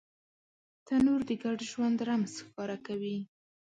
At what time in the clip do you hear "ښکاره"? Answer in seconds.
2.45-2.77